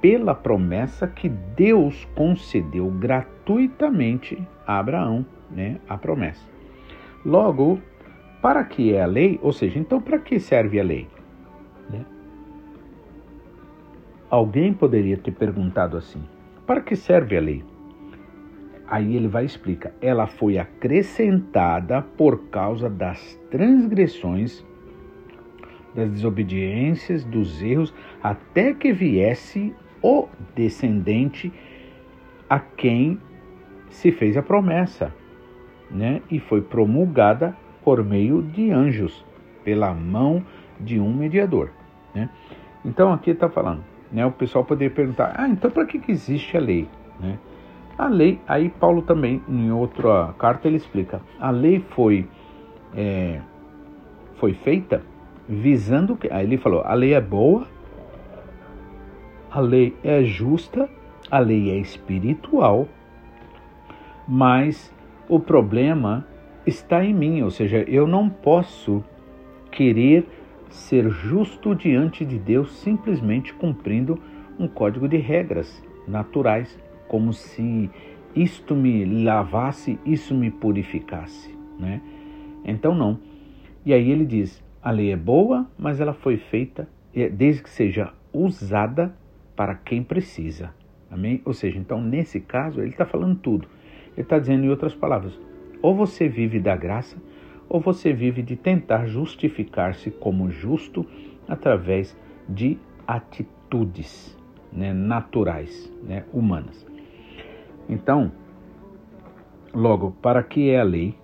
pela 0.00 0.34
promessa 0.34 1.06
que 1.06 1.28
Deus 1.28 2.06
concedeu 2.14 2.88
gratuitamente 2.90 4.40
a 4.66 4.78
Abraão 4.78 5.26
né, 5.50 5.80
a 5.88 5.96
promessa. 5.96 6.44
Logo, 7.24 7.80
para 8.40 8.64
que 8.64 8.92
é 8.94 9.02
a 9.02 9.06
lei? 9.06 9.38
Ou 9.42 9.52
seja, 9.52 9.78
então 9.78 10.00
para 10.00 10.18
que 10.18 10.38
serve 10.38 10.78
a 10.80 10.84
lei? 10.84 11.08
Né? 11.90 12.04
Alguém 14.30 14.72
poderia 14.72 15.16
ter 15.16 15.32
perguntado 15.32 15.96
assim: 15.96 16.22
para 16.66 16.80
que 16.80 16.94
serve 16.94 17.36
a 17.36 17.40
lei? 17.40 17.64
Aí 18.90 19.14
ele 19.14 19.28
vai 19.28 19.44
explicar: 19.44 19.92
ela 20.00 20.26
foi 20.26 20.58
acrescentada 20.58 22.02
por 22.02 22.48
causa 22.48 22.88
das 22.88 23.38
transgressões, 23.50 24.64
das 25.94 26.10
desobediências, 26.10 27.24
dos 27.24 27.62
erros, 27.62 27.94
até 28.22 28.72
que 28.72 28.92
viesse 28.92 29.74
o 30.02 30.28
descendente 30.54 31.52
a 32.48 32.58
quem 32.58 33.20
se 33.90 34.10
fez 34.10 34.36
a 34.36 34.42
promessa 34.42 35.12
né? 35.90 36.22
e 36.30 36.38
foi 36.38 36.62
promulgada 36.62 37.56
por 37.84 38.04
meio 38.04 38.42
de 38.42 38.70
anjos, 38.70 39.24
pela 39.64 39.92
mão 39.92 40.44
de 40.78 41.00
um 41.00 41.12
mediador. 41.12 41.70
Né? 42.14 42.28
Então 42.84 43.12
aqui 43.12 43.30
está 43.30 43.48
falando, 43.48 43.84
né? 44.12 44.24
o 44.24 44.32
pessoal 44.32 44.64
poderia 44.64 44.94
perguntar, 44.94 45.34
ah, 45.36 45.48
então 45.48 45.70
para 45.70 45.84
que, 45.84 45.98
que 45.98 46.12
existe 46.12 46.56
a 46.56 46.60
lei? 46.60 46.88
Né? 47.18 47.38
A 47.98 48.06
lei, 48.06 48.40
aí 48.46 48.68
Paulo 48.68 49.02
também, 49.02 49.42
em 49.48 49.72
outra 49.72 50.32
carta, 50.38 50.68
ele 50.68 50.76
explica, 50.76 51.20
a 51.40 51.50
lei 51.50 51.80
foi, 51.80 52.28
é, 52.94 53.40
foi 54.36 54.54
feita 54.54 55.02
visando 55.48 56.16
que, 56.16 56.32
aí 56.32 56.46
ele 56.46 56.58
falou, 56.58 56.82
a 56.84 56.94
lei 56.94 57.12
é 57.12 57.20
boa, 57.20 57.66
a 59.50 59.58
lei 59.58 59.96
é 60.04 60.22
justa, 60.22 60.88
a 61.28 61.40
lei 61.40 61.72
é 61.72 61.78
espiritual, 61.78 62.86
mas 64.28 64.94
o 65.28 65.40
problema 65.40 66.24
está 66.64 67.04
em 67.04 67.12
mim, 67.12 67.42
ou 67.42 67.50
seja, 67.50 67.78
eu 67.88 68.06
não 68.06 68.28
posso 68.28 69.02
querer 69.72 70.24
ser 70.70 71.08
justo 71.08 71.74
diante 71.74 72.24
de 72.24 72.38
Deus 72.38 72.76
simplesmente 72.76 73.52
cumprindo 73.54 74.20
um 74.56 74.68
código 74.68 75.08
de 75.08 75.16
regras 75.16 75.82
naturais, 76.06 76.78
como 77.08 77.32
se 77.32 77.90
isto 78.34 78.76
me 78.76 79.04
lavasse, 79.24 79.98
isso 80.04 80.34
me 80.34 80.50
purificasse, 80.50 81.54
né? 81.78 82.00
Então 82.64 82.94
não. 82.94 83.18
E 83.84 83.92
aí 83.92 84.10
ele 84.10 84.24
diz: 84.24 84.62
a 84.82 84.90
lei 84.90 85.12
é 85.12 85.16
boa, 85.16 85.66
mas 85.78 86.00
ela 86.00 86.12
foi 86.12 86.36
feita 86.36 86.88
é, 87.14 87.28
desde 87.28 87.62
que 87.62 87.70
seja 87.70 88.12
usada 88.32 89.14
para 89.56 89.74
quem 89.74 90.02
precisa. 90.02 90.72
Amém? 91.10 91.40
Ou 91.44 91.52
seja, 91.52 91.78
então 91.78 92.00
nesse 92.00 92.38
caso 92.38 92.80
ele 92.80 92.90
está 92.90 93.06
falando 93.06 93.36
tudo. 93.36 93.66
Ele 94.12 94.22
está 94.22 94.38
dizendo 94.38 94.64
em 94.64 94.68
outras 94.68 94.94
palavras: 94.94 95.38
ou 95.80 95.94
você 95.94 96.28
vive 96.28 96.60
da 96.60 96.76
graça, 96.76 97.16
ou 97.68 97.80
você 97.80 98.12
vive 98.12 98.42
de 98.42 98.56
tentar 98.56 99.06
justificar-se 99.06 100.10
como 100.10 100.50
justo 100.50 101.06
através 101.48 102.16
de 102.48 102.78
atitudes 103.06 104.36
né, 104.72 104.92
naturais, 104.92 105.92
né, 106.02 106.24
humanas. 106.32 106.86
Então, 107.88 108.30
logo, 109.72 110.12
para 110.22 110.42
que 110.42 110.70
é 110.70 110.80
a 110.80 110.84
lei? 110.84 111.14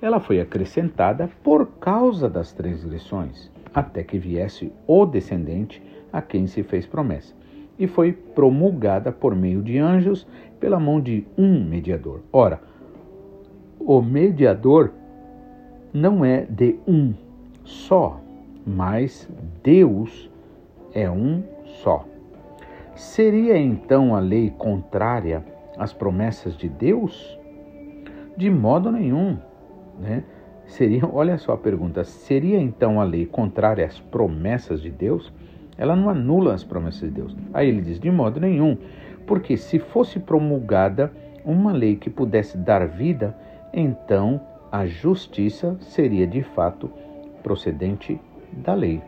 Ela 0.00 0.18
foi 0.18 0.40
acrescentada 0.40 1.30
por 1.44 1.66
causa 1.78 2.28
das 2.28 2.52
transgressões, 2.52 3.50
até 3.72 4.02
que 4.02 4.18
viesse 4.18 4.72
o 4.86 5.06
descendente 5.06 5.82
a 6.12 6.20
quem 6.20 6.46
se 6.46 6.62
fez 6.62 6.86
promessa, 6.86 7.34
e 7.78 7.86
foi 7.86 8.12
promulgada 8.12 9.12
por 9.12 9.34
meio 9.34 9.62
de 9.62 9.78
anjos 9.78 10.26
pela 10.58 10.80
mão 10.80 11.00
de 11.00 11.26
um 11.38 11.64
mediador. 11.64 12.20
Ora, 12.32 12.60
o 13.78 14.00
mediador 14.00 14.92
não 15.92 16.24
é 16.24 16.46
de 16.48 16.78
um 16.86 17.12
só, 17.64 18.20
mas 18.66 19.28
Deus 19.62 20.30
é 20.94 21.10
um 21.10 21.42
só. 21.64 22.04
Seria 22.94 23.56
então 23.56 24.14
a 24.14 24.20
lei 24.20 24.50
contrária 24.50 25.44
às 25.76 25.92
promessas 25.92 26.56
de 26.56 26.68
Deus? 26.68 27.38
De 28.36 28.50
modo 28.50 28.90
nenhum, 28.90 29.38
né? 29.98 30.24
Seria, 30.66 31.02
olha 31.12 31.36
só 31.38 31.52
a 31.52 31.58
pergunta, 31.58 32.04
seria 32.04 32.58
então 32.58 33.00
a 33.00 33.04
lei 33.04 33.26
contrária 33.26 33.84
às 33.86 33.98
promessas 33.98 34.80
de 34.80 34.90
Deus? 34.90 35.32
Ela 35.76 35.96
não 35.96 36.08
anula 36.08 36.54
as 36.54 36.64
promessas 36.64 37.08
de 37.08 37.10
Deus. 37.10 37.36
Aí 37.52 37.68
ele 37.68 37.80
diz, 37.80 37.98
de 37.98 38.10
modo 38.10 38.40
nenhum, 38.40 38.76
porque 39.26 39.56
se 39.56 39.78
fosse 39.78 40.18
promulgada 40.18 41.12
uma 41.44 41.72
lei 41.72 41.96
que 41.96 42.10
pudesse 42.10 42.56
dar 42.56 42.86
vida, 42.86 43.36
então 43.72 44.40
a 44.70 44.86
justiça 44.86 45.76
seria 45.80 46.26
de 46.26 46.42
fato 46.42 46.90
procedente 47.42 48.20
da 48.52 48.74
lei. 48.74 49.02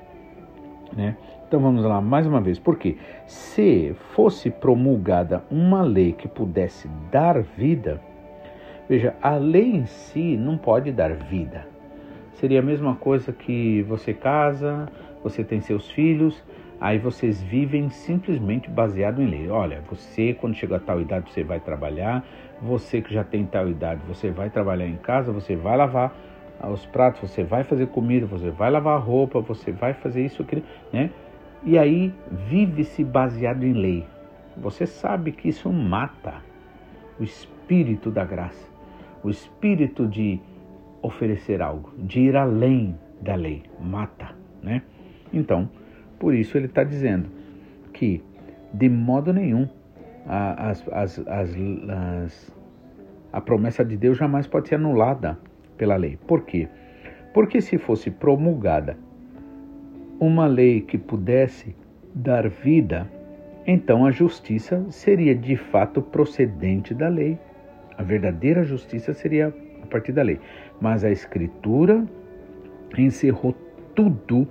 Né? 0.92 1.16
Então 1.46 1.60
vamos 1.60 1.84
lá 1.84 2.00
mais 2.00 2.26
uma 2.26 2.40
vez, 2.40 2.58
porque 2.58 2.96
se 3.26 3.94
fosse 4.12 4.50
promulgada 4.50 5.44
uma 5.50 5.82
lei 5.82 6.12
que 6.12 6.26
pudesse 6.26 6.88
dar 7.10 7.40
vida, 7.42 8.00
veja, 8.88 9.14
a 9.22 9.36
lei 9.36 9.76
em 9.76 9.86
si 9.86 10.36
não 10.36 10.56
pode 10.56 10.90
dar 10.90 11.12
vida. 11.12 11.66
Seria 12.32 12.60
a 12.60 12.62
mesma 12.62 12.96
coisa 12.96 13.32
que 13.32 13.82
você 13.82 14.12
casa, 14.12 14.88
você 15.22 15.44
tem 15.44 15.60
seus 15.60 15.88
filhos, 15.90 16.42
aí 16.80 16.98
vocês 16.98 17.40
vivem 17.42 17.88
simplesmente 17.88 18.68
baseado 18.68 19.22
em 19.22 19.26
lei. 19.26 19.48
Olha, 19.48 19.80
você 19.88 20.34
quando 20.34 20.56
chegar 20.56 20.76
a 20.76 20.80
tal 20.80 21.00
idade 21.00 21.30
você 21.30 21.44
vai 21.44 21.60
trabalhar, 21.60 22.24
você 22.60 23.00
que 23.00 23.14
já 23.14 23.22
tem 23.22 23.44
tal 23.46 23.68
idade, 23.68 24.00
você 24.08 24.30
vai 24.30 24.50
trabalhar 24.50 24.86
em 24.86 24.96
casa, 24.96 25.30
você 25.30 25.54
vai 25.54 25.76
lavar 25.76 26.12
os 26.72 26.84
pratos, 26.86 27.30
você 27.30 27.44
vai 27.44 27.62
fazer 27.62 27.86
comida, 27.88 28.26
você 28.26 28.50
vai 28.50 28.70
lavar 28.70 29.00
roupa, 29.00 29.40
você 29.40 29.70
vai 29.70 29.92
fazer 29.92 30.24
isso, 30.24 30.42
aquilo, 30.42 30.62
né? 30.92 31.10
E 31.64 31.78
aí 31.78 32.12
vive-se 32.48 33.02
baseado 33.02 33.64
em 33.64 33.72
lei. 33.72 34.06
Você 34.56 34.86
sabe 34.86 35.32
que 35.32 35.48
isso 35.48 35.72
mata 35.72 36.42
o 37.18 37.24
espírito 37.24 38.10
da 38.10 38.24
graça, 38.24 38.68
o 39.22 39.30
espírito 39.30 40.06
de 40.06 40.40
oferecer 41.00 41.62
algo, 41.62 41.92
de 41.98 42.20
ir 42.20 42.36
além 42.36 42.98
da 43.20 43.34
lei, 43.34 43.62
mata, 43.80 44.34
né? 44.62 44.82
Então, 45.32 45.68
por 46.18 46.34
isso 46.34 46.56
ele 46.56 46.66
está 46.66 46.84
dizendo 46.84 47.28
que 47.92 48.22
de 48.72 48.88
modo 48.88 49.32
nenhum 49.32 49.68
as, 50.26 50.86
as, 50.88 51.18
as, 51.26 52.52
a 53.32 53.40
promessa 53.40 53.84
de 53.84 53.96
Deus 53.96 54.16
jamais 54.16 54.46
pode 54.46 54.68
ser 54.68 54.76
anulada 54.76 55.38
pela 55.76 55.96
lei. 55.96 56.18
Por 56.26 56.44
quê? 56.44 56.68
Porque 57.32 57.60
se 57.60 57.78
fosse 57.78 58.10
promulgada 58.10 58.96
uma 60.18 60.46
lei 60.46 60.80
que 60.80 60.96
pudesse 60.96 61.74
dar 62.14 62.48
vida, 62.48 63.10
então 63.66 64.04
a 64.06 64.10
justiça 64.10 64.84
seria 64.90 65.34
de 65.34 65.56
fato 65.56 66.00
procedente 66.00 66.94
da 66.94 67.08
lei. 67.08 67.38
A 67.96 68.02
verdadeira 68.02 68.64
justiça 68.64 69.12
seria 69.14 69.54
a 69.82 69.86
partir 69.86 70.12
da 70.12 70.22
lei. 70.22 70.38
Mas 70.80 71.04
a 71.04 71.10
Escritura 71.10 72.04
encerrou 72.96 73.54
tudo 73.94 74.46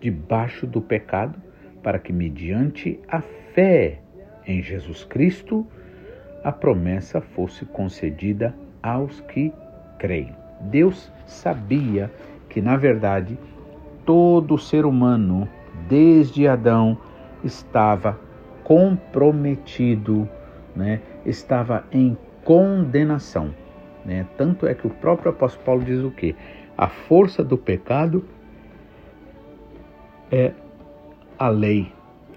debaixo 0.00 0.66
do 0.66 0.80
pecado 0.80 1.40
para 1.82 1.98
que, 1.98 2.12
mediante 2.12 2.98
a 3.08 3.20
fé 3.20 4.00
em 4.46 4.62
Jesus 4.62 5.04
Cristo, 5.04 5.66
a 6.42 6.52
promessa 6.52 7.20
fosse 7.20 7.64
concedida 7.64 8.54
aos 8.82 9.20
que 9.20 9.52
creem. 9.98 10.34
Deus 10.60 11.12
sabia 11.26 12.10
que, 12.48 12.60
na 12.60 12.76
verdade, 12.76 13.38
todo 14.06 14.56
ser 14.56 14.86
humano, 14.86 15.48
desde 15.88 16.46
Adão, 16.46 16.96
estava 17.44 18.18
comprometido, 18.64 20.28
né? 20.74 21.02
estava 21.24 21.84
em 21.92 22.16
condenação. 22.44 23.52
Né? 24.04 24.24
Tanto 24.38 24.66
é 24.66 24.74
que 24.74 24.86
o 24.86 24.90
próprio 24.90 25.30
apóstolo 25.32 25.64
Paulo 25.64 25.84
diz 25.84 26.02
o 26.02 26.10
quê? 26.10 26.34
A 26.78 26.88
força 26.88 27.42
do 27.42 27.58
pecado 27.58 28.24
é 30.30 30.52
a 31.38 31.48
lei. 31.48 31.92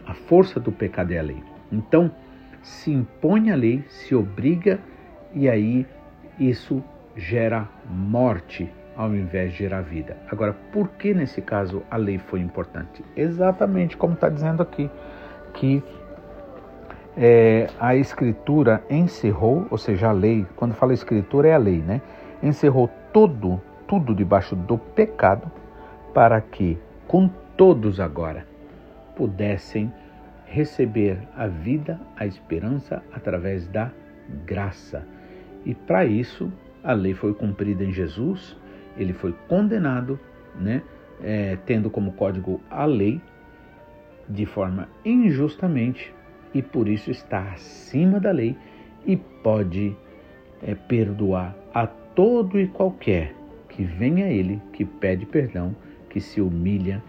A 0.05 0.13
força 0.13 0.59
do 0.59 0.71
pecado 0.71 1.11
é 1.13 1.19
a 1.19 1.23
lei. 1.23 1.43
Então, 1.71 2.11
se 2.63 2.91
impõe 2.91 3.51
a 3.51 3.55
lei, 3.55 3.83
se 3.87 4.15
obriga 4.15 4.79
e 5.33 5.47
aí 5.47 5.85
isso 6.39 6.83
gera 7.15 7.69
morte 7.89 8.69
ao 8.99 9.15
invés 9.15 9.53
de 9.53 9.59
gerar 9.59 9.79
vida. 9.79 10.17
Agora, 10.29 10.53
por 10.73 10.89
que 10.89 11.13
nesse 11.13 11.41
caso 11.41 11.81
a 11.89 11.95
lei 11.95 12.17
foi 12.17 12.41
importante? 12.41 13.01
Exatamente 13.15 13.95
como 13.95 14.13
está 14.13 14.27
dizendo 14.27 14.61
aqui, 14.61 14.91
que 15.53 15.81
é, 17.15 17.67
a 17.79 17.95
escritura 17.95 18.83
encerrou, 18.89 19.65
ou 19.71 19.77
seja, 19.77 20.09
a 20.09 20.11
lei, 20.11 20.45
quando 20.57 20.73
fala 20.73 20.91
escritura 20.91 21.47
é 21.47 21.53
a 21.53 21.57
lei, 21.57 21.77
né? 21.77 22.01
Encerrou 22.43 22.89
tudo, 23.13 23.61
tudo 23.87 24.13
debaixo 24.13 24.53
do 24.53 24.77
pecado, 24.77 25.49
para 26.13 26.41
que 26.41 26.77
com 27.07 27.29
todos 27.55 28.01
agora 28.01 28.45
pudessem 29.15 29.93
receber 30.45 31.19
a 31.37 31.47
vida, 31.47 31.97
a 32.17 32.25
esperança 32.25 33.01
através 33.13 33.65
da 33.65 33.91
graça. 34.45 35.07
E 35.65 35.73
para 35.73 36.03
isso, 36.03 36.51
a 36.83 36.91
lei 36.91 37.13
foi 37.13 37.33
cumprida 37.33 37.83
em 37.83 37.93
Jesus, 37.93 38.58
ele 38.97 39.13
foi 39.13 39.33
condenado, 39.47 40.19
né, 40.59 40.81
é, 41.21 41.57
tendo 41.65 41.89
como 41.89 42.13
código 42.13 42.61
a 42.69 42.85
lei, 42.85 43.21
de 44.27 44.45
forma 44.45 44.87
injustamente, 45.03 46.13
e 46.53 46.61
por 46.61 46.87
isso 46.87 47.11
está 47.11 47.51
acima 47.51 48.19
da 48.19 48.31
lei 48.31 48.55
e 49.05 49.15
pode 49.15 49.95
é, 50.61 50.75
perdoar 50.75 51.55
a 51.73 51.87
todo 51.87 52.59
e 52.59 52.67
qualquer 52.67 53.33
que 53.69 53.83
venha 53.83 54.25
a 54.25 54.29
ele, 54.29 54.61
que 54.73 54.83
pede 54.83 55.25
perdão, 55.25 55.75
que 56.09 56.19
se 56.19 56.41
humilha 56.41 57.01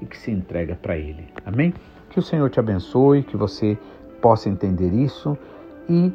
e 0.00 0.06
que 0.06 0.16
se 0.16 0.30
entrega 0.30 0.74
para 0.74 0.96
ele. 0.96 1.26
Amém? 1.44 1.72
Que 2.10 2.18
o 2.18 2.22
Senhor 2.22 2.50
te 2.50 2.60
abençoe, 2.60 3.22
que 3.22 3.36
você 3.36 3.78
possa 4.20 4.48
entender 4.48 4.92
isso 4.92 5.38
e 5.88 6.12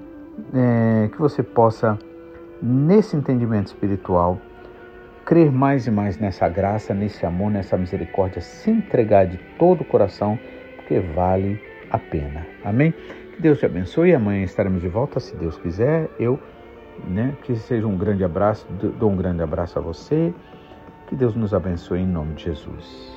é, 0.53 1.09
que 1.09 1.17
você 1.17 1.41
possa, 1.41 1.97
nesse 2.61 3.15
entendimento 3.15 3.67
espiritual, 3.67 4.39
crer 5.27 5.51
mais 5.51 5.85
e 5.85 5.91
mais 5.91 6.17
nessa 6.17 6.47
graça, 6.47 6.93
nesse 6.93 7.25
amor, 7.25 7.51
nessa 7.51 7.77
misericórdia, 7.77 8.41
se 8.41 8.71
entregar 8.71 9.27
de 9.27 9.37
todo 9.59 9.81
o 9.81 9.85
coração, 9.85 10.39
porque 10.77 11.01
vale 11.01 11.61
a 11.91 11.99
pena. 11.99 12.47
Amém? 12.63 12.93
Que 13.35 13.41
Deus 13.41 13.59
te 13.59 13.65
abençoe. 13.65 14.15
Amanhã 14.15 14.41
estaremos 14.45 14.81
de 14.81 14.87
volta, 14.87 15.19
se 15.19 15.35
Deus 15.35 15.57
quiser. 15.57 16.09
Eu, 16.17 16.39
né, 17.05 17.35
que 17.43 17.57
seja 17.57 17.85
um 17.85 17.97
grande 17.97 18.23
abraço, 18.23 18.65
dou 18.71 19.11
um 19.11 19.17
grande 19.17 19.43
abraço 19.43 19.77
a 19.77 19.81
você. 19.81 20.33
Que 21.07 21.15
Deus 21.15 21.35
nos 21.35 21.53
abençoe 21.53 21.99
em 21.99 22.07
nome 22.07 22.33
de 22.35 22.45
Jesus. 22.45 23.16